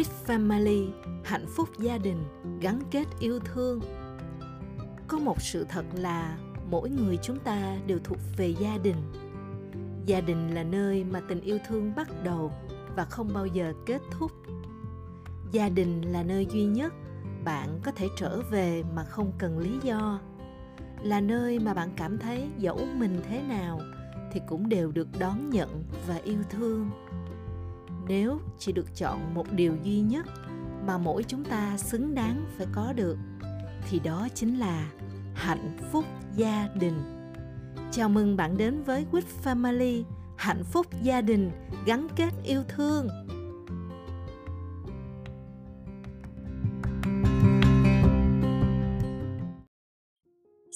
[0.00, 0.90] with family,
[1.24, 2.24] hạnh phúc gia đình,
[2.60, 3.80] gắn kết yêu thương.
[5.08, 6.38] Có một sự thật là
[6.70, 8.96] mỗi người chúng ta đều thuộc về gia đình.
[10.06, 12.52] Gia đình là nơi mà tình yêu thương bắt đầu
[12.96, 14.32] và không bao giờ kết thúc.
[15.52, 16.94] Gia đình là nơi duy nhất
[17.44, 20.20] bạn có thể trở về mà không cần lý do.
[21.02, 23.80] Là nơi mà bạn cảm thấy dẫu mình thế nào
[24.32, 26.90] thì cũng đều được đón nhận và yêu thương
[28.10, 30.26] nếu chỉ được chọn một điều duy nhất
[30.86, 33.16] mà mỗi chúng ta xứng đáng phải có được
[33.90, 34.90] thì đó chính là
[35.34, 36.04] hạnh phúc
[36.36, 36.94] gia đình.
[37.92, 40.02] Chào mừng bạn đến với quýt Family
[40.36, 41.50] hạnh phúc gia đình
[41.86, 43.08] gắn kết yêu thương.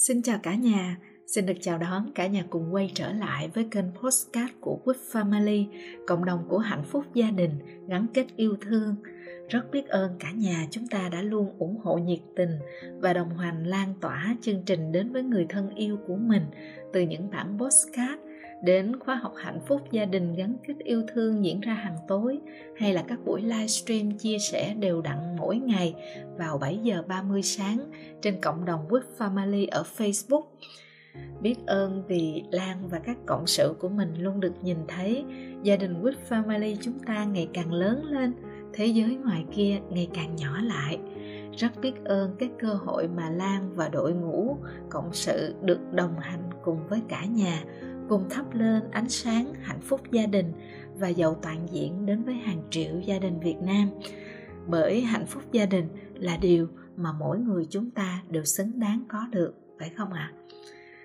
[0.09, 3.67] Xin chào cả nhà, xin được chào đón cả nhà cùng quay trở lại với
[3.71, 5.67] kênh Postcard của Quýt Family,
[6.07, 7.51] cộng đồng của hạnh phúc gia đình,
[7.89, 8.97] gắn kết yêu thương.
[9.49, 12.51] Rất biết ơn cả nhà chúng ta đã luôn ủng hộ nhiệt tình
[13.01, 16.43] và đồng hành lan tỏa chương trình đến với người thân yêu của mình
[16.93, 18.23] từ những bản postcard
[18.65, 22.39] đến khóa học hạnh phúc gia đình gắn kết yêu thương diễn ra hàng tối
[22.77, 25.95] hay là các buổi livestream chia sẻ đều đặn mỗi ngày
[26.39, 27.79] vào 7 giờ 30 sáng
[28.23, 30.43] trên cộng đồng Quýt Family ở Facebook.
[31.41, 35.25] Biết ơn vì Lan và các cộng sự của mình luôn được nhìn thấy
[35.63, 38.33] gia đình With Family chúng ta ngày càng lớn lên,
[38.73, 40.99] thế giới ngoài kia ngày càng nhỏ lại.
[41.57, 44.57] Rất biết ơn cái cơ hội mà Lan và đội ngũ
[44.91, 47.65] cộng sự được đồng hành cùng với cả nhà
[48.09, 50.53] cùng thắp lên ánh sáng hạnh phúc gia đình
[50.95, 53.89] và giàu toàn diện đến với hàng triệu gia đình Việt Nam.
[54.67, 59.05] Bởi hạnh phúc gia đình là điều mà mỗi người chúng ta đều xứng đáng
[59.09, 60.33] có được, phải không ạ?
[60.35, 60.44] À?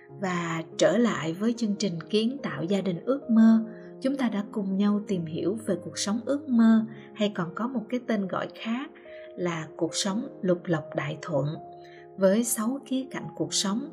[0.09, 3.65] Và trở lại với chương trình kiến tạo gia đình ước mơ,
[4.01, 7.67] chúng ta đã cùng nhau tìm hiểu về cuộc sống ước mơ hay còn có
[7.67, 8.91] một cái tên gọi khác
[9.35, 11.45] là cuộc sống lục lộc đại thuận
[12.17, 13.89] với sáu khía cạnh cuộc sống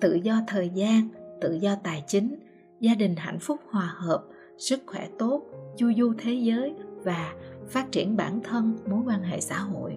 [0.00, 1.08] tự do thời gian
[1.40, 2.38] tự do tài chính
[2.80, 4.24] gia đình hạnh phúc hòa hợp
[4.58, 5.42] sức khỏe tốt
[5.76, 6.74] chu du thế giới
[7.04, 7.34] và
[7.68, 9.96] phát triển bản thân mối quan hệ xã hội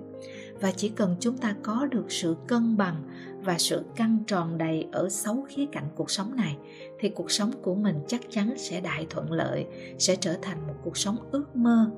[0.61, 2.95] và chỉ cần chúng ta có được sự cân bằng
[3.43, 6.57] và sự căng tròn đầy ở sáu khía cạnh cuộc sống này,
[6.99, 9.65] thì cuộc sống của mình chắc chắn sẽ đại thuận lợi,
[9.97, 11.91] sẽ trở thành một cuộc sống ước mơ.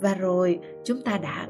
[0.00, 1.48] Và rồi, chúng ta đã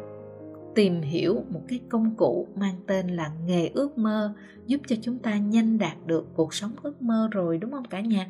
[0.74, 4.34] tìm hiểu một cái công cụ mang tên là nghề ước mơ,
[4.66, 8.00] giúp cho chúng ta nhanh đạt được cuộc sống ước mơ rồi, đúng không cả
[8.00, 8.26] nhà?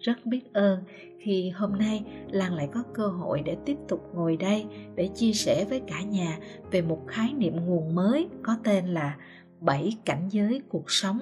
[0.00, 0.80] Rất biết ơn.
[1.18, 5.32] Khi hôm nay, lan lại có cơ hội để tiếp tục ngồi đây để chia
[5.32, 6.38] sẻ với cả nhà
[6.70, 9.16] về một khái niệm nguồn mới có tên là
[9.60, 11.18] bảy cảnh giới cuộc sống.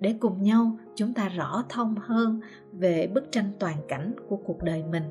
[0.00, 2.40] Để cùng nhau, chúng ta rõ thông hơn
[2.72, 5.04] về bức tranh toàn cảnh của cuộc đời mình.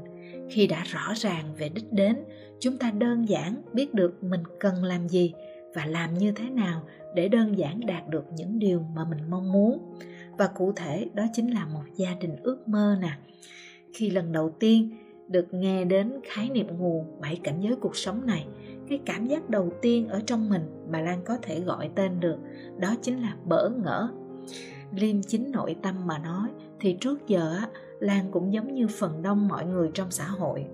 [0.50, 2.16] Khi đã rõ ràng về đích đến,
[2.60, 5.34] chúng ta đơn giản biết được mình cần làm gì
[5.76, 6.84] và làm như thế nào
[7.16, 9.96] để đơn giản đạt được những điều mà mình mong muốn
[10.38, 13.12] và cụ thể đó chính là một gia đình ước mơ nè.
[13.94, 14.90] Khi lần đầu tiên
[15.28, 18.48] được nghe đến khái niệm nguồn bảy cảnh giới cuộc sống này,
[18.90, 22.38] cái cảm giác đầu tiên ở trong mình mà lan có thể gọi tên được
[22.78, 24.10] đó chính là bỡ ngỡ.
[24.96, 26.50] Liêm chính nội tâm mà nói,
[26.80, 27.60] thì trước giờ
[28.00, 30.66] lan cũng giống như phần đông mọi người trong xã hội,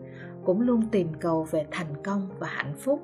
[0.46, 3.02] cũng luôn tìm cầu về thành công và hạnh phúc.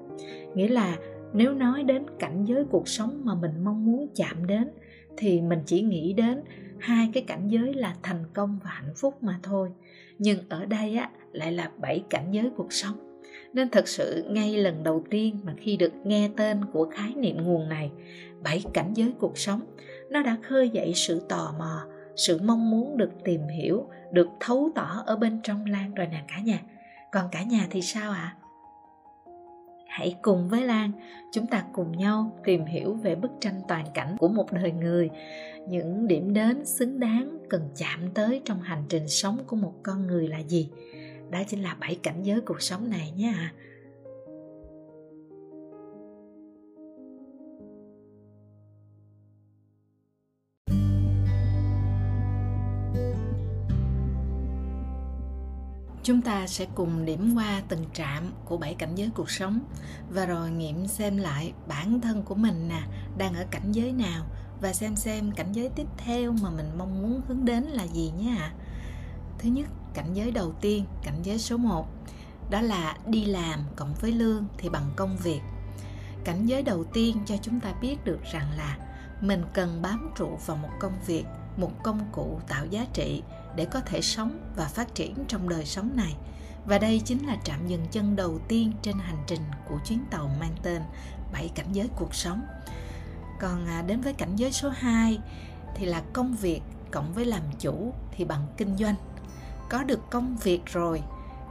[0.56, 0.98] Nghĩa là
[1.34, 4.70] nếu nói đến cảnh giới cuộc sống mà mình mong muốn chạm đến
[5.18, 6.42] thì mình chỉ nghĩ đến
[6.80, 9.70] hai cái cảnh giới là thành công và hạnh phúc mà thôi.
[10.18, 13.20] Nhưng ở đây á, lại là bảy cảnh giới cuộc sống.
[13.54, 17.38] Nên thật sự ngay lần đầu tiên mà khi được nghe tên của khái niệm
[17.44, 17.92] nguồn này,
[18.44, 19.62] bảy cảnh giới cuộc sống,
[20.10, 24.72] nó đã khơi dậy sự tò mò, sự mong muốn được tìm hiểu, được thấu
[24.76, 26.60] tỏ ở bên trong lan rồi nè cả nhà.
[27.12, 28.36] Còn cả nhà thì sao ạ?
[28.40, 28.45] à?
[29.96, 30.92] Hãy cùng với lan.
[31.32, 35.10] Chúng ta cùng nhau tìm hiểu về bức tranh toàn cảnh của một đời người,
[35.68, 40.08] những điểm đến xứng đáng cần chạm tới trong hành trình sống của một con
[40.08, 40.70] người là gì.
[41.32, 43.54] Đó chính là bảy cảnh giới cuộc sống này nha.
[56.06, 59.60] Chúng ta sẽ cùng điểm qua từng trạm của bảy cảnh giới cuộc sống
[60.10, 62.82] và rồi nghiệm xem lại bản thân của mình nè
[63.18, 64.26] đang ở cảnh giới nào
[64.62, 68.12] và xem xem cảnh giới tiếp theo mà mình mong muốn hướng đến là gì
[68.18, 68.54] nhé ạ.
[69.40, 71.88] Thứ nhất, cảnh giới đầu tiên, cảnh giới số 1
[72.50, 75.42] đó là đi làm cộng với lương thì bằng công việc.
[76.24, 78.78] Cảnh giới đầu tiên cho chúng ta biết được rằng là
[79.22, 81.26] mình cần bám trụ vào một công việc,
[81.58, 83.24] một công cụ tạo giá trị
[83.56, 86.16] để có thể sống và phát triển trong đời sống này.
[86.66, 90.30] Và đây chính là trạm dừng chân đầu tiên trên hành trình của chuyến tàu
[90.40, 90.82] mang tên
[91.34, 92.42] bảy cảnh giới cuộc sống.
[93.40, 95.20] Còn à, đến với cảnh giới số 2
[95.76, 96.62] thì là công việc
[96.92, 98.96] cộng với làm chủ thì bằng kinh doanh.
[99.70, 101.04] Có được công việc rồi,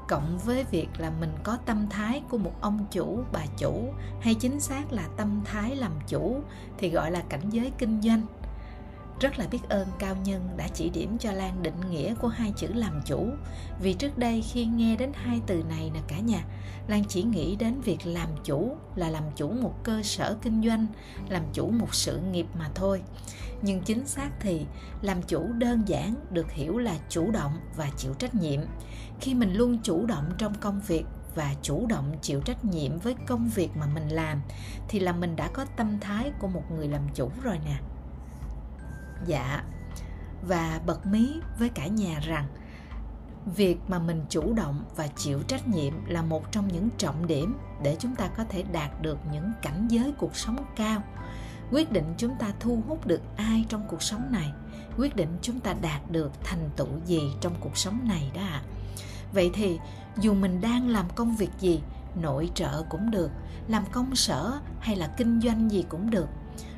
[0.09, 4.35] cộng với việc là mình có tâm thái của một ông chủ, bà chủ, hay
[4.35, 6.41] chính xác là tâm thái làm chủ
[6.79, 8.23] thì gọi là cảnh giới kinh doanh
[9.20, 12.52] rất là biết ơn cao nhân đã chỉ điểm cho lan định nghĩa của hai
[12.56, 13.28] chữ làm chủ.
[13.81, 16.44] Vì trước đây khi nghe đến hai từ này nè cả nhà,
[16.88, 20.87] lan chỉ nghĩ đến việc làm chủ là làm chủ một cơ sở kinh doanh,
[21.28, 23.02] làm chủ một sự nghiệp mà thôi.
[23.62, 24.66] Nhưng chính xác thì
[25.02, 28.60] làm chủ đơn giản được hiểu là chủ động và chịu trách nhiệm.
[29.20, 33.14] Khi mình luôn chủ động trong công việc và chủ động chịu trách nhiệm với
[33.26, 34.40] công việc mà mình làm,
[34.88, 37.76] thì là mình đã có tâm thái của một người làm chủ rồi nè
[39.26, 39.64] dạ.
[40.49, 42.46] Và bật mí với cả nhà rằng,
[43.56, 47.58] việc mà mình chủ động và chịu trách nhiệm là một trong những trọng điểm
[47.82, 51.02] để chúng ta có thể đạt được những cảnh giới cuộc sống cao.
[51.70, 54.52] Quyết định chúng ta thu hút được ai trong cuộc sống này,
[54.99, 58.62] quyết định chúng ta đạt được thành tựu gì trong cuộc sống này đó ạ.
[59.32, 59.78] Vậy thì,
[60.19, 61.81] dù mình đang làm công việc gì,
[62.20, 63.31] nội trợ cũng được,
[63.69, 66.28] làm công sở hay là kinh doanh gì cũng được,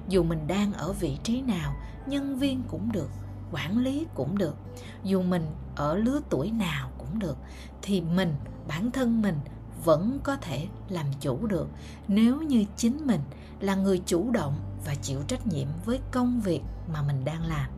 [0.09, 1.77] dù mình đang ở vị trí nào
[2.09, 3.11] nhân viên cũng được,
[3.53, 4.57] quản lý cũng được.
[5.05, 7.37] Dù mình ở lứa tuổi nào cũng được,
[7.83, 8.35] thì mình,
[8.69, 9.41] bản thân mình
[9.85, 11.69] vẫn có thể làm chủ được.
[12.09, 13.21] Nếu như chính mình
[13.61, 14.55] là người chủ động
[14.85, 16.61] và chịu trách nhiệm với công việc
[16.93, 17.71] mà mình đang làm.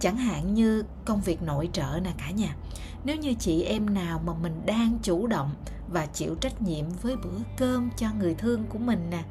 [0.00, 2.56] Chẳng hạn như công việc nội trợ nè cả nhà.
[3.04, 5.50] Nếu như chị em nào mà mình đang chủ động
[5.88, 9.24] và chịu trách nhiệm với bữa cơm cho người thương của mình nè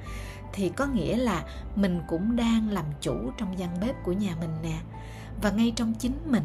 [0.53, 1.43] thì có nghĩa là
[1.75, 4.79] mình cũng đang làm chủ trong gian bếp của nhà mình nè.
[5.41, 6.43] Và ngay trong chính mình,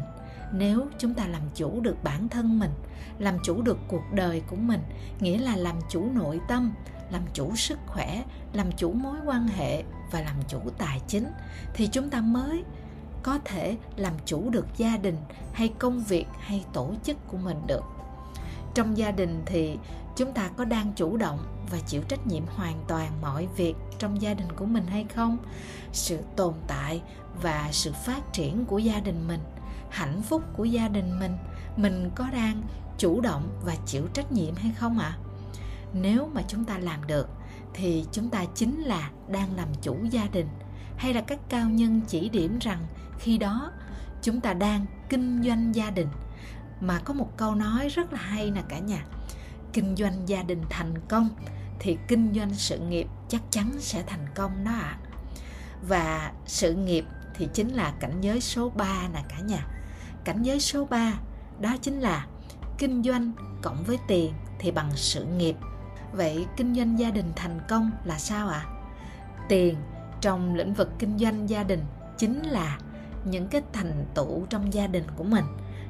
[0.53, 2.71] nếu chúng ta làm chủ được bản thân mình,
[3.19, 4.81] làm chủ được cuộc đời của mình,
[5.19, 6.73] nghĩa là làm chủ nội tâm,
[7.11, 8.23] làm chủ sức khỏe,
[8.53, 11.27] làm chủ mối quan hệ và làm chủ tài chính,
[11.73, 12.63] thì chúng ta mới
[13.23, 15.17] có thể làm chủ được gia đình
[15.53, 17.83] hay công việc hay tổ chức của mình được.
[18.73, 19.77] Trong gia đình thì
[20.15, 21.39] chúng ta có đang chủ động
[21.71, 25.37] và chịu trách nhiệm hoàn toàn mọi việc trong gia đình của mình hay không,
[25.91, 27.01] sự tồn tại
[27.41, 29.39] và sự phát triển của gia đình mình,
[29.89, 31.37] hạnh phúc của gia đình mình
[31.77, 32.61] mình có đang
[32.97, 35.19] chủ động và chịu trách nhiệm hay không ạ à?
[35.93, 37.29] nếu mà chúng ta làm được,
[37.73, 40.47] thì chúng ta chính là đang làm chủ gia đình,
[40.97, 42.85] hay là các cao nhân chỉ điểm rằng
[43.19, 43.71] khi đó
[44.21, 46.07] chúng ta đang kinh doanh gia đình
[46.81, 49.05] mà có một câu nói rất là hay nè cả nhà,
[49.73, 51.29] kinh doanh gia đình thành công
[51.79, 54.99] thì kinh doanh sự nghiệp chắc chắn sẽ thành công đó ạ à.
[55.87, 59.67] và sự nghiệp thì chính là cảnh giới số 3 nè cả nhà
[60.23, 61.13] cảnh giới số 3
[61.59, 62.27] đó chính là
[62.77, 63.31] kinh doanh
[63.61, 65.55] cộng với tiền thì bằng sự nghiệp
[66.11, 68.71] vậy kinh doanh gia đình thành công là sao ạ à?
[69.49, 69.75] tiền
[70.21, 71.83] trong lĩnh vực kinh doanh gia đình
[72.17, 72.77] chính là
[73.25, 75.45] những cái thành tựu trong gia đình của mình,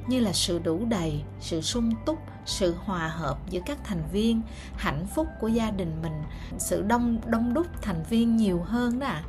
[0.08, 4.42] như là sự đủ đầy, sự sung túc sự hòa hợp giữa các thành viên,
[4.76, 6.22] hạnh phúc của gia đình mình,
[6.58, 9.20] sự đông đông đúc thành viên nhiều hơn đó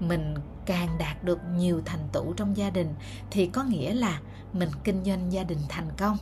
[0.00, 0.34] mình
[0.66, 2.94] càng đạt được nhiều thành tựu trong gia đình
[3.30, 4.20] thì có nghĩa là
[4.52, 6.16] mình kinh doanh gia đình thành công.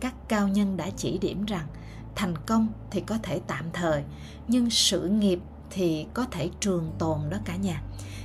[0.00, 1.66] Các cao nhân đã chỉ điểm rằng
[2.14, 4.02] thành công thì có thể tạm thời,
[4.48, 7.82] nhưng sự nghiệp thì có thể trường tồn đó cả nhà.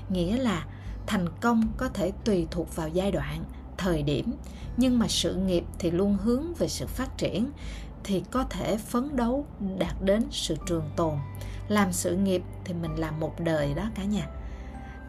[0.10, 0.66] Nghĩa là
[1.08, 3.44] thành công có thể tùy thuộc vào giai đoạn,
[3.78, 4.34] thời điểm
[4.80, 7.52] nhưng mà sự nghiệp thì luôn hướng về sự phát triển,
[8.04, 9.46] thì có thể phấn đấu
[9.78, 11.14] đạt đến sự trường tồn.
[11.68, 14.28] Làm sự nghiệp thì mình làm một đời đó cả nhà.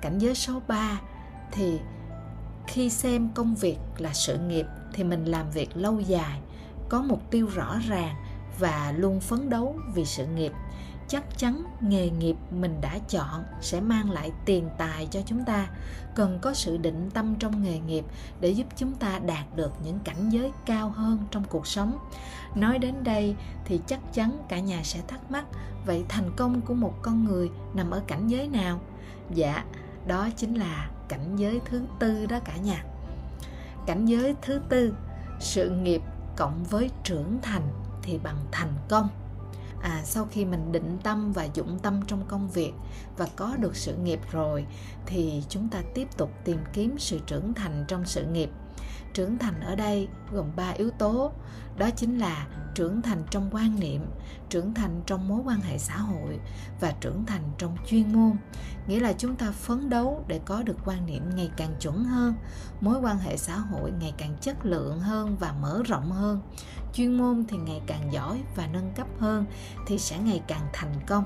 [0.01, 1.01] Cảnh giới số 3
[1.53, 1.79] thì
[2.67, 6.41] khi xem công việc là sự nghiệp thì mình làm việc lâu dài,
[6.89, 8.15] có mục tiêu rõ ràng
[8.59, 10.53] và luôn phấn đấu vì sự nghiệp
[11.11, 15.69] chắc chắn nghề nghiệp mình đã chọn sẽ mang lại tiền tài cho chúng ta.
[16.15, 18.05] Cần có sự định tâm trong nghề nghiệp
[18.41, 21.99] để giúp chúng ta đạt được những cảnh giới cao hơn trong cuộc sống.
[22.55, 25.45] Nói đến đây thì chắc chắn cả nhà sẽ thắc mắc,
[25.87, 28.81] vậy thành công của một con người nằm ở cảnh giới nào?
[29.35, 29.65] Dạ
[30.07, 32.85] đó chính là cảnh giới thứ tư đó cả nhà.
[33.87, 34.95] Cảnh giới thứ tư,
[35.41, 36.03] sự nghiệp
[36.37, 37.63] cộng với trưởng thành
[38.03, 39.09] thì bằng thành công
[39.83, 42.73] à sau khi mình định tâm và dũng tâm trong công việc
[43.17, 44.67] và có được sự nghiệp rồi,
[45.07, 48.51] thì chúng ta tiếp tục tìm kiếm sự trưởng thành trong sự nghiệp.
[49.15, 51.33] Trưởng thành ở đây gồm ba yếu tố.
[51.77, 54.07] Đó chính là trưởng thành trong quan niệm,
[54.49, 56.39] trưởng thành trong mối quan hệ xã hội
[56.81, 58.37] và trưởng thành trong chuyên môn.
[58.87, 62.35] Nghĩa là chúng ta phấn đấu để có được quan niệm ngày càng chuẩn hơn,
[62.81, 66.41] mối quan hệ xã hội ngày càng chất lượng hơn và mở rộng hơn
[66.93, 69.47] chuyên môn thì ngày càng giỏi và nâng cấp hơn
[69.87, 71.25] thì sẽ ngày càng thành công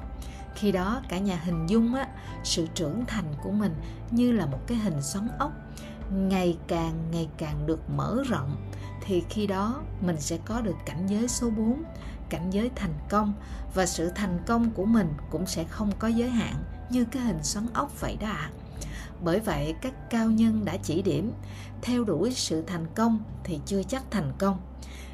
[0.54, 2.08] khi đó cả nhà hình dung á
[2.44, 3.74] sự trưởng thành của mình
[4.10, 5.52] như là một cái hình xoắn ốc
[6.10, 8.56] ngày càng ngày càng được mở rộng
[9.06, 11.82] thì khi đó mình sẽ có được cảnh giới số 4,
[12.28, 13.32] cảnh giới thành công
[13.74, 16.54] và sự thành công của mình cũng sẽ không có giới hạn
[16.90, 18.50] như cái hình xoắn ốc vậy đó ạ.
[18.50, 18.50] À.
[19.24, 21.32] Bởi vậy các cao nhân đã chỉ điểm
[21.84, 24.60] theo đuổi sự thành công thì chưa chắc thành công,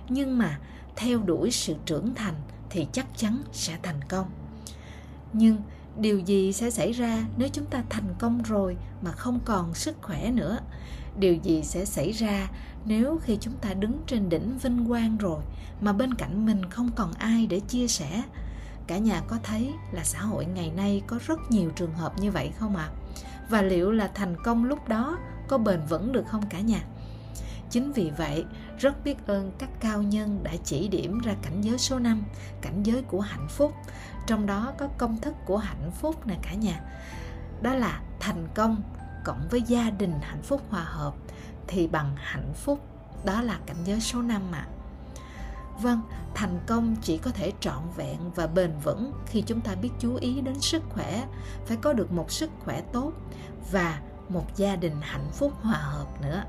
[0.09, 0.59] nhưng mà
[0.97, 2.35] theo đuổi sự trưởng thành
[2.71, 4.31] thì chắc chắn sẽ thành công.
[5.33, 5.57] Nhưng
[5.99, 9.97] điều gì sẽ xảy ra nếu chúng ta thành công rồi mà không còn sức
[10.03, 10.59] khỏe nữa
[11.19, 12.49] điều gì sẽ xảy ra
[12.85, 15.43] nếu khi chúng ta đứng trên đỉnh vinh quang rồi
[15.81, 18.23] mà bên cạnh mình không còn ai để chia sẻ
[18.87, 22.31] cả nhà có thấy là xã hội ngày nay có rất nhiều trường hợp như
[22.31, 22.97] vậy không ạ à?
[23.51, 25.19] và liệu là thành công lúc đó
[25.51, 26.81] có bền vững được không cả nhà
[27.71, 28.45] Chính vì vậy,
[28.79, 32.23] rất biết ơn các cao nhân đã chỉ điểm ra cảnh giới số 5,
[32.61, 33.73] cảnh giới của hạnh phúc.
[34.27, 36.81] Trong đó có công thức của hạnh phúc nè cả nhà.
[37.63, 38.83] Đó là thành công
[39.25, 41.15] cộng với gia đình hạnh phúc hòa hợp
[41.67, 42.81] thì bằng hạnh phúc.
[43.25, 44.67] Đó là cảnh giới số 5 ạ.
[44.69, 44.73] À.
[45.83, 46.01] Vâng,
[46.35, 50.15] thành công chỉ có thể trọn vẹn và bền vững khi chúng ta biết chú
[50.15, 51.27] ý đến sức khỏe,
[51.67, 53.13] phải có được một sức khỏe tốt
[53.73, 56.43] và một gia đình hạnh phúc hòa hợp nữa.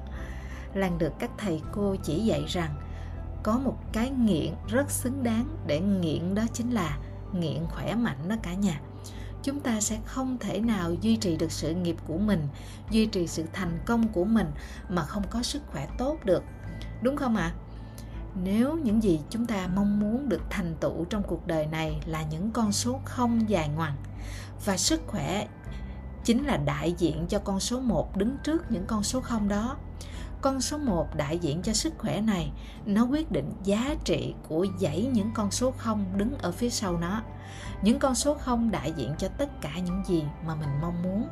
[0.74, 2.76] Lan được các thầy cô chỉ dạy rằng
[3.44, 6.98] có một cái nghiện rất xứng đáng để nghiện đó chính là
[7.34, 8.82] nghiện khỏe mạnh đó cả nhà.
[9.44, 12.48] Chúng ta sẽ không thể nào duy trì được sự nghiệp của mình,
[12.92, 14.52] duy trì sự thành công của mình
[14.90, 16.44] mà không có sức khỏe tốt được.
[17.02, 17.54] Đúng không ạ?
[17.56, 17.72] À?
[18.36, 22.24] nếu những gì chúng ta mong muốn được thành tựu trong cuộc đời này là
[22.24, 23.96] những con số không dài ngoằng
[24.66, 25.48] và sức khỏe
[26.24, 29.78] chính là đại diện cho con số 1 đứng trước những con số không đó.
[30.42, 32.52] Con số 1 đại diện cho sức khỏe này,
[32.86, 36.98] nó quyết định giá trị của dãy những con số không đứng ở phía sau
[36.98, 37.22] nó.
[37.82, 41.28] Những con số không đại diện cho tất cả những gì mà mình mong muốn.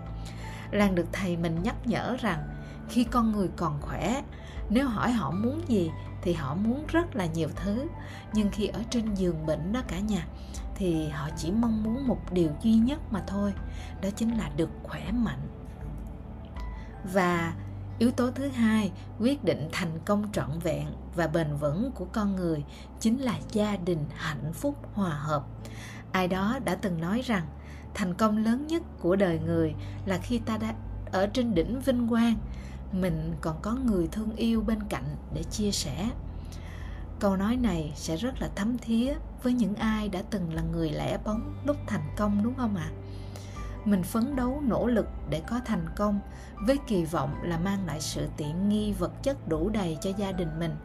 [0.72, 2.50] Lan được thầy mình nhắc nhở rằng,
[2.90, 4.24] khi con người còn khỏe,
[4.70, 5.92] nếu hỏi họ muốn gì
[6.22, 7.88] thì họ muốn rất là nhiều thứ.
[8.34, 10.28] Nhưng khi ở trên giường bệnh đó cả nhà
[10.80, 13.54] thì họ chỉ mong muốn một điều duy nhất mà thôi,
[14.02, 15.48] đó chính là được khỏe mạnh.
[17.14, 17.54] Và
[18.00, 22.36] yếu tố thứ hai, quyết định thành công trọn vẹn và bền vững của con
[22.36, 22.64] người
[23.00, 25.44] chính là gia đình hạnh phúc hòa hợp.
[26.12, 27.46] Ai đó đã từng nói rằng,
[27.94, 30.74] thành công lớn nhất của đời người là khi ta đã
[31.12, 32.36] ở trên đỉnh vinh quang.
[32.92, 36.10] Mình còn có người thương yêu bên cạnh để chia sẻ
[37.20, 40.92] câu nói này sẽ rất là thấm thía với những ai đã từng là người
[40.92, 42.98] lẻ bóng lúc thành công, đúng không ạ à?
[43.86, 46.20] mình phấn đấu, nỗ lực để có thành công
[46.68, 50.32] với kỳ vọng là mang lại sự tiện nghi vật chất đủ đầy cho gia
[50.32, 50.76] đình mình,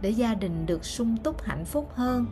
[0.00, 2.26] để gia đình được sung túc, hạnh phúc hơn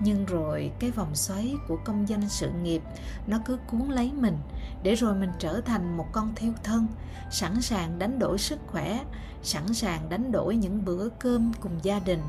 [0.00, 2.82] nhưng rồi cái vòng xoáy của công danh sự nghiệp,
[3.26, 4.38] nó cứ cuốn lấy mình,
[4.82, 6.86] để rồi mình trở thành một con thiêu thân,
[7.30, 9.04] sẵn sàng đánh đổi sức khỏe
[9.46, 12.20] sẵn sàng đánh đổi những bữa cơm cùng gia đình,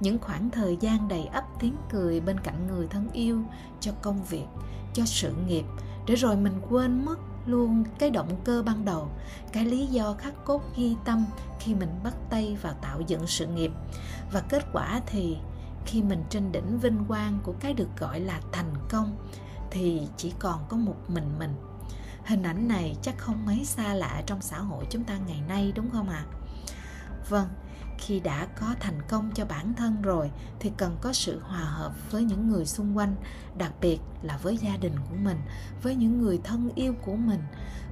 [0.00, 3.40] những khoảng thời gian đầy ấp tiếng cười bên cạnh người thân yêu,
[3.80, 4.46] cho công việc,
[4.94, 5.64] cho sự nghiệp,
[6.06, 9.08] để rồi mình quên mất luôn cái động cơ ban đầu,
[9.52, 11.24] cái lý do khắc cốt ghi tâm
[11.60, 13.72] khi mình bắt tay vào tạo dựng sự nghiệp
[14.32, 15.36] và kết quả thì,
[15.86, 19.16] khi mình trên đỉnh vinh quang của cái được gọi là thành công,
[19.70, 21.54] thì chỉ còn có một mình mình
[22.24, 25.72] hình ảnh này chắc không mấy xa lạ trong xã hội chúng ta ngày nay,
[25.76, 26.43] đúng không ạ à?
[27.28, 27.48] Vâng
[27.98, 31.92] khi đã có thành công cho bản thân rồi thì cần có sự hòa hợp
[32.10, 33.14] với những người xung quanh,
[33.58, 35.38] đặc biệt là với gia đình của mình,
[35.82, 37.40] với những người thân yêu của mình.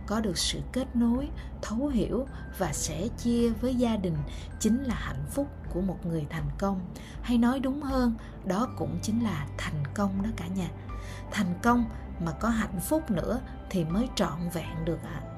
[0.07, 1.29] Có được sự kết nối,
[1.63, 2.27] thấu hiểu
[2.59, 4.17] và sẻ chia với gia đình
[4.61, 6.81] chính là hạnh phúc của một người thành công.
[7.23, 10.69] Hay nói đúng hơn, đó cũng chính là thành công đó cả nhà.
[11.31, 11.85] Thành công
[12.25, 15.21] mà có hạnh phúc nữa thì mới trọn vẹn được ạ.
[15.27, 15.32] à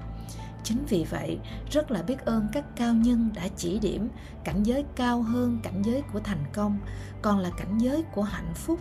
[0.65, 1.39] chính vì vậy,
[1.71, 4.09] rất là biết ơn các cao nhân đã chỉ điểm
[4.45, 6.79] cảnh giới cao hơn cảnh giới của thành công,
[7.23, 8.81] còn là cảnh giới của hạnh phúc,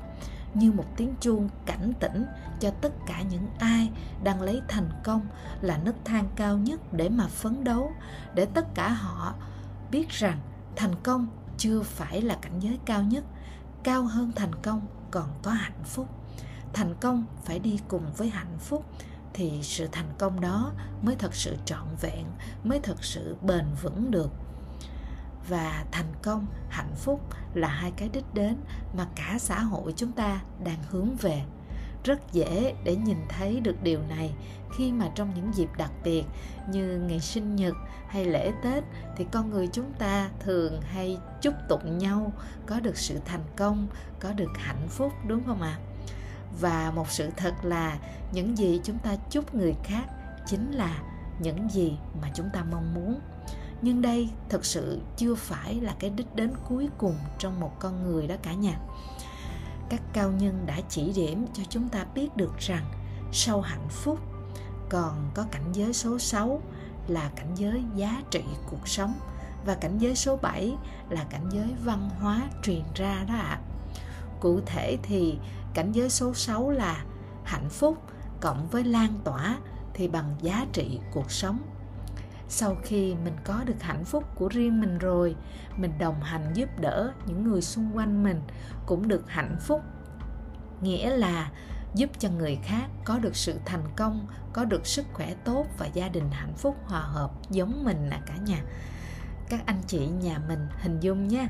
[0.54, 2.26] như một tiếng chuông cảnh tỉnh
[2.60, 3.90] cho tất cả những ai
[4.24, 5.28] đang lấy thành công
[5.62, 7.92] là nấc thang cao nhất để mà phấn đấu,
[8.36, 9.34] để tất cả họ
[9.92, 10.40] biết rằng
[10.76, 13.24] thành công chưa phải là cảnh giới cao nhất,
[13.84, 16.08] cao hơn thành công còn có hạnh phúc.
[16.74, 18.86] Thành công phải đi cùng với hạnh phúc
[19.34, 20.72] thì sự thành công đó
[21.02, 22.26] mới thật sự trọn vẹn,
[22.64, 24.32] mới thật sự bền vững được
[25.50, 27.20] và thành công, hạnh phúc
[27.54, 28.56] là hai cái đích đến
[28.98, 31.44] mà cả xã hội chúng ta đang hướng về
[32.04, 34.34] rất dễ để nhìn thấy được điều này
[34.78, 36.24] khi mà trong những dịp đặc biệt
[36.70, 37.76] như ngày sinh nhật
[38.08, 38.84] hay lễ tết
[39.18, 42.34] thì con người chúng ta thường hay chúc tụng nhau
[42.66, 43.88] có được sự thành công,
[44.20, 45.93] có được hạnh phúc, đúng không ạ à?
[46.62, 47.98] Và một sự thật là
[48.32, 50.04] những gì chúng ta chúc người khác
[50.48, 51.02] chính là
[51.40, 53.20] những gì mà chúng ta mong muốn
[53.82, 58.04] nhưng đây thực sự chưa phải là cái đích đến cuối cùng trong một con
[58.04, 58.80] người đó cả nhà
[59.90, 62.86] các cao nhân đã chỉ điểm cho chúng ta biết được rằng
[63.32, 64.20] sau hạnh phúc
[64.90, 66.62] còn có cảnh giới số 6
[67.08, 69.14] là cảnh giới giá trị cuộc sống
[69.66, 70.74] và cảnh giới số 7
[71.10, 73.60] là cảnh giới văn hóa truyền ra đó ạ.
[73.60, 73.73] À.
[74.44, 75.38] Cụ thể thì
[75.74, 77.04] cảnh giới số 6 là
[77.44, 77.98] hạnh phúc
[78.42, 79.58] cộng với lan tỏa
[79.94, 81.60] thì bằng giá trị cuộc sống.
[82.48, 85.36] Sau khi mình có được hạnh phúc của riêng mình rồi,
[85.78, 88.42] mình đồng hành giúp đỡ những người xung quanh mình
[88.86, 89.82] cũng được hạnh phúc.
[90.82, 91.52] Nghĩa là
[91.96, 95.86] giúp cho người khác có được sự thành công, có được sức khỏe tốt và
[95.86, 98.64] gia đình hạnh phúc hòa hợp giống mình là cả nhà.
[99.50, 101.48] Các anh chị nhà mình hình dung nhé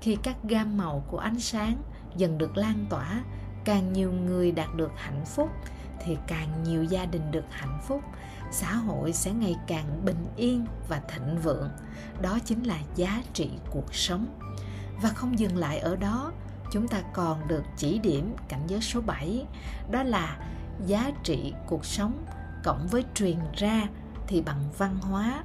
[0.00, 1.82] khi các gam màu của ánh sáng
[2.16, 3.22] dần được lan tỏa.
[3.64, 5.48] Càng nhiều người đạt được hạnh phúc
[6.04, 8.02] thì càng nhiều gia đình được hạnh phúc.
[8.50, 11.70] Xã hội sẽ ngày càng bình yên và thịnh vượng.
[12.22, 14.26] Đó chính là giá trị cuộc sống.
[15.02, 16.32] Và không dừng lại ở đó,
[16.72, 19.46] chúng ta còn được chỉ điểm cảnh giới số 7
[19.90, 20.38] đó là
[20.86, 22.24] giá trị cuộc sống
[22.64, 23.88] cộng với truyền ra
[24.26, 25.44] thì bằng văn hóa.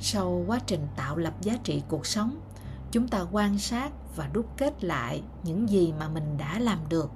[0.00, 2.40] Sau quá trình tạo lập giá trị cuộc sống,
[2.90, 7.10] chúng ta quan sát và đúc kết lại những gì mà mình đã làm được.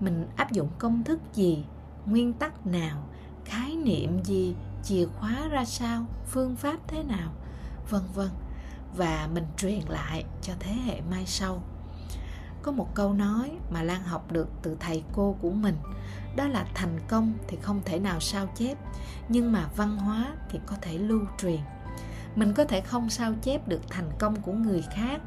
[0.00, 1.64] Mình áp dụng công thức gì,
[2.06, 3.02] nguyên tắc nào,
[3.44, 7.32] khái niệm gì, chìa khóa ra sao, phương pháp thế nào,
[7.90, 8.30] vân vân,
[8.96, 11.62] và mình truyền lại cho thế hệ mai sau.
[12.62, 15.76] Có một câu nói mà lan học được từ thầy cô của mình,
[16.36, 18.78] đó là thành công thì không thể nào sao chép,
[19.28, 21.60] nhưng mà văn hóa thì có thể lưu truyền
[22.36, 25.20] mình có thể không sao chép được thành công của người khác,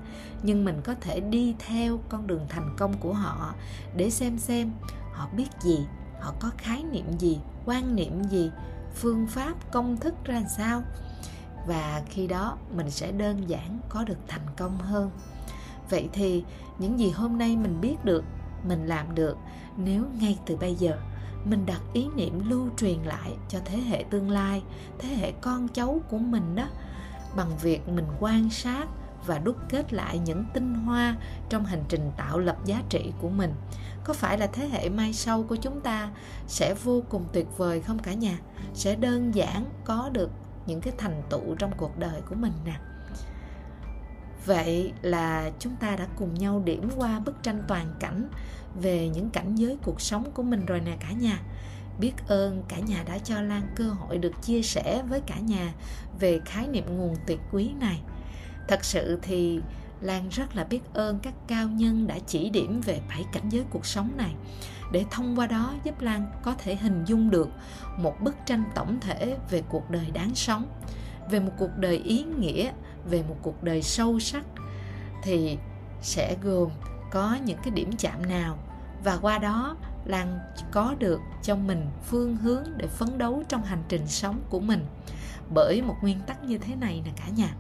[0.44, 3.54] nhưng mình có thể đi theo con đường thành công của họ
[3.96, 4.72] để xem xem
[5.14, 5.80] họ biết gì,
[6.20, 8.52] họ có khái niệm gì, quan niệm gì,
[8.96, 10.82] phương pháp, công thức ra sao.
[11.68, 15.12] Và khi đó, mình sẽ đơn giản có được thành công hơn.
[15.90, 16.44] Vậy thì
[16.80, 18.24] những gì hôm nay mình biết được,
[18.68, 19.38] mình làm được,
[19.78, 20.98] nếu ngay từ bây giờ
[21.46, 24.64] mình đặt ý niệm lưu truyền lại cho thế hệ tương lai,
[25.00, 26.68] thế hệ con cháu của mình đó
[27.36, 28.86] bằng việc mình quan sát
[29.26, 31.16] và đúc kết lại những tinh hoa
[31.50, 33.54] trong hành trình tạo lập giá trị của mình.
[34.04, 36.10] Có phải là thế hệ mai sau của chúng ta
[36.48, 38.38] sẽ vô cùng tuyệt vời không cả nhà?
[38.74, 40.30] Sẽ đơn giản có được
[40.66, 42.76] những cái thành tựu trong cuộc đời của mình nè.
[44.46, 48.30] Vậy là chúng ta đã cùng nhau điểm qua bức tranh toàn cảnh
[48.82, 51.40] về những cảnh giới cuộc sống của mình rồi nè cả nhà
[52.00, 55.74] biết ơn cả nhà đã cho lan cơ hội được chia sẻ với cả nhà
[56.20, 58.02] về khái niệm nguồn tuyệt quý này.
[58.68, 59.60] Thật sự thì
[60.02, 63.64] lan rất là biết ơn các cao nhân đã chỉ điểm về bảy cảnh giới
[63.70, 64.36] cuộc sống này.
[64.92, 67.50] Để thông qua đó giúp lan có thể hình dung được
[67.98, 70.66] một bức tranh tổng thể về cuộc đời đáng sống,
[71.30, 72.72] về một cuộc đời ý nghĩa,
[73.10, 74.46] về một cuộc đời sâu sắc,
[75.24, 75.58] thì
[76.02, 76.70] sẽ gồm
[77.12, 78.58] có những cái điểm chạm nào.
[79.04, 80.40] Và qua đó lan
[80.72, 84.86] có được cho mình phương hướng để phấn đấu trong hành trình sống của mình.
[85.54, 87.56] Bởi một nguyên tắc như thế này nè cả nhà.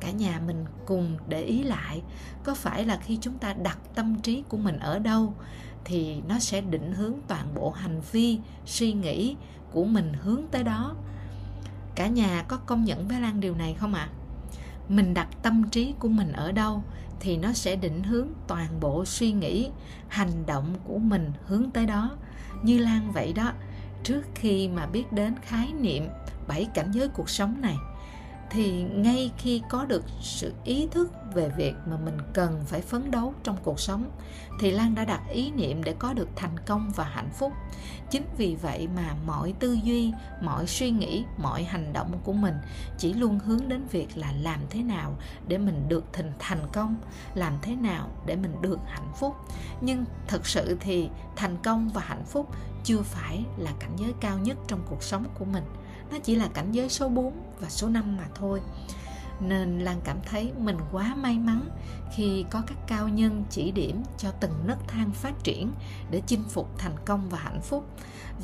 [0.00, 2.02] Cả nhà mình cùng để ý lại,
[2.44, 5.34] có phải là khi chúng ta đặt tâm trí của mình ở đâu
[5.84, 9.36] thì nó sẽ định hướng toàn bộ hành vi, suy nghĩ
[9.72, 10.94] của mình hướng tới đó?
[11.94, 14.08] Cả nhà có công nhận với lan điều này không ạ?
[14.12, 14.18] À?
[14.88, 16.82] mình đặt tâm trí của mình ở đâu
[17.20, 19.70] thì nó sẽ định hướng toàn bộ suy nghĩ,
[20.08, 22.16] hành động của mình hướng tới đó.
[22.62, 23.52] Như lan vậy đó,
[24.04, 26.08] trước khi mà biết đến khái niệm
[26.48, 27.76] bảy cảnh giới cuộc sống này
[28.50, 33.10] thì ngay khi có được sự ý thức về việc mà mình cần phải phấn
[33.10, 34.10] đấu trong cuộc sống,
[34.60, 37.52] thì lan đã đặt ý niệm để có được thành công và hạnh phúc.
[38.10, 42.54] Chính vì vậy mà mọi tư duy, mọi suy nghĩ, mọi hành động của mình
[42.98, 45.16] chỉ luôn hướng đến việc là làm thế nào
[45.48, 46.96] để mình được thành thành công,
[47.34, 49.36] làm thế nào để mình được hạnh phúc.
[49.80, 52.48] Nhưng thực sự thì thành công và hạnh phúc
[52.84, 55.64] chưa phải là cảnh giới cao nhất trong cuộc sống của mình
[56.10, 58.60] nó chỉ là cảnh giới số 4 và số 5 mà thôi.
[59.40, 61.68] Nên lan cảm thấy mình quá may mắn
[62.14, 65.72] khi có các cao nhân chỉ điểm cho từng nấc thang phát triển
[66.10, 67.84] để chinh phục thành công và hạnh phúc,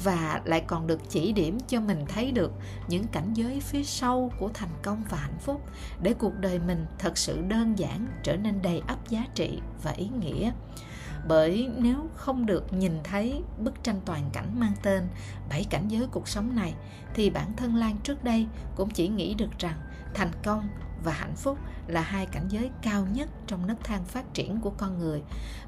[0.04, 2.52] và lại còn được chỉ điểm cho mình thấy được
[2.88, 5.60] những cảnh giới phía sau của thành công và hạnh phúc
[6.02, 9.90] để cuộc đời mình thật sự đơn giản trở nên đầy ắp giá trị và
[9.90, 10.52] ý nghĩa
[11.28, 15.02] bởi nếu không được nhìn thấy bức tranh toàn cảnh mang tên
[15.48, 16.74] bảy cảnh giới cuộc sống này,
[17.14, 19.76] thì bản thân lan trước đây cũng chỉ nghĩ được rằng
[20.14, 20.68] thành công
[21.04, 24.70] và hạnh phúc là hai cảnh giới cao nhất trong nấc thang phát triển của
[24.70, 25.22] con người.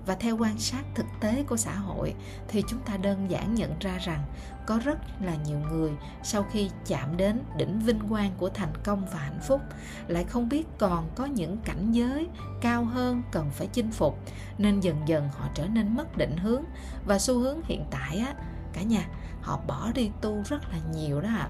[0.07, 2.15] Và theo quan sát thực tế của xã hội,
[2.49, 4.25] thì chúng ta đơn giản nhận ra rằng
[4.67, 9.07] có rất là nhiều người sau khi chạm đến đỉnh vinh quang của thành công
[9.13, 9.61] và hạnh phúc,
[10.09, 12.29] lại không biết còn có những cảnh giới
[12.61, 14.19] cao hơn cần phải chinh phục,
[14.59, 16.65] nên dần dần họ trở nên mất định hướng.
[17.07, 18.35] Và xu hướng hiện tại á,
[18.73, 19.09] cả nhà,
[19.43, 21.49] họ bỏ đi tu rất là nhiều đó ạ.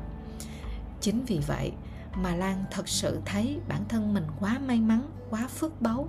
[1.01, 1.73] Chính vì vậy
[2.17, 6.09] mà Lan thật sự thấy bản thân mình quá may mắn, quá phước báu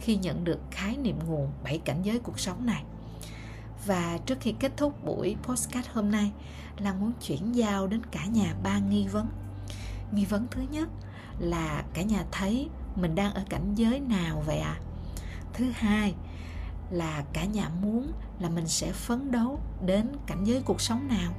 [0.00, 2.84] khi nhận được khái niệm nguồn bảy cảnh giới cuộc sống này.
[3.86, 6.32] Và trước khi kết thúc buổi postcard hôm nay,
[6.78, 9.28] Lan muốn chuyển giao đến cả nhà ba nghi vấn.
[10.12, 10.88] Nghi vấn thứ nhất
[11.38, 14.78] là cả nhà thấy mình đang ở cảnh giới nào vậy ạ?
[14.78, 14.82] À?
[15.52, 16.14] Thứ hai
[16.90, 21.32] là cả nhà muốn là mình sẽ phấn đấu đến cảnh giới cuộc sống nào?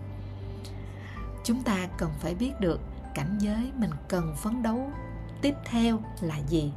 [1.44, 2.82] Chúng ta cần phải biết được
[3.14, 4.92] cảnh giới mình cần phấn đấu
[5.42, 6.72] tiếp theo là gì?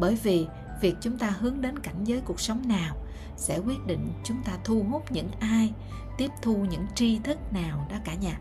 [0.00, 0.46] Bởi vì
[0.80, 2.96] việc chúng ta hướng đến cảnh giới cuộc sống nào
[3.36, 5.72] sẽ quyết định chúng ta thu hút những ai,
[6.18, 8.38] tiếp thu những tri thức nào đó cả nhà.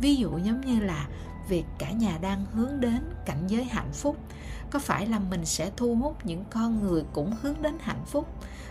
[0.00, 1.08] Ví dụ giống như là
[1.48, 4.16] việc cả nhà đang hướng đến cảnh giới hạnh phúc,
[4.70, 8.28] có phải là mình sẽ thu hút những con người cũng hướng đến hạnh phúc?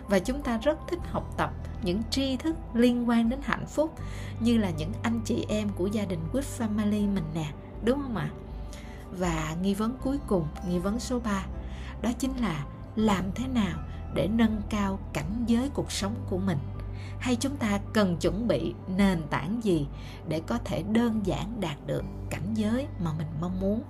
[0.07, 1.51] Và chúng ta rất thích học tập
[1.83, 3.95] những tri thức liên quan đến hạnh phúc,
[4.39, 7.51] như là những anh chị em của gia đình Good Family mình nè
[7.83, 8.29] đúng không ạ?
[9.11, 11.45] Và nghi vấn cuối cùng, nghi vấn số 3
[12.01, 13.79] đó chính là làm thế nào
[14.13, 16.57] để nâng cao cảnh giới cuộc sống của mình?
[17.19, 19.87] Hay chúng ta cần chuẩn bị nền tảng gì
[20.27, 23.81] để có thể đơn giản đạt được cảnh giới mà mình mong muốn?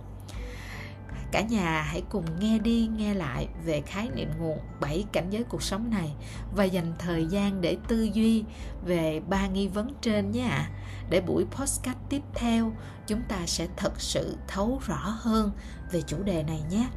[1.38, 5.44] Cả nhà hãy cùng nghe đi, nghe lại về khái niệm nguồn bảy cảnh giới
[5.44, 6.14] cuộc sống này
[6.56, 8.44] và dành thời gian để tư duy
[8.86, 10.70] về ba nghi vấn trên nhé ạ
[11.10, 12.72] để buổi podcast tiếp theo,
[13.08, 15.52] chúng ta sẽ thật sự thấu rõ hơn
[15.92, 16.88] về chủ đề này nhé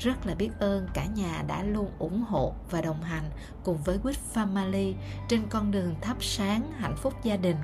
[0.00, 3.30] rất là biết ơn cả nhà đã luôn ủng hộ và đồng hành
[3.64, 4.94] cùng với Quýt Family
[5.28, 7.56] trên con đường thắp sáng hạnh phúc gia đình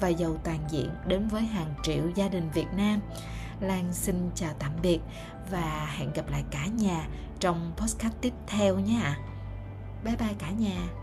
[0.00, 3.00] và giàu toàn diện đến với hàng triệu gia đình Việt Nam.
[3.60, 4.98] Lan xin chào tạm biệt
[5.50, 7.08] và hẹn gặp lại cả nhà
[7.40, 9.14] trong podcast tiếp theo nhé.
[10.04, 10.99] Bye bye cả nhà.